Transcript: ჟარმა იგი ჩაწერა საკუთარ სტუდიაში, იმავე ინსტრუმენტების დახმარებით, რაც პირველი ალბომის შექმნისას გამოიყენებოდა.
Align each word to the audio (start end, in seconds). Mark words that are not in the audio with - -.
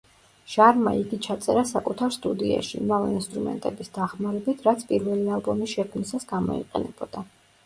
ჟარმა 0.51 0.93
იგი 1.01 1.17
ჩაწერა 1.25 1.63
საკუთარ 1.71 2.15
სტუდიაში, 2.15 2.79
იმავე 2.85 3.11
ინსტრუმენტების 3.19 3.93
დახმარებით, 3.99 4.65
რაც 4.71 4.87
პირველი 4.93 5.29
ალბომის 5.37 5.77
შექმნისას 5.77 6.27
გამოიყენებოდა. 6.35 7.27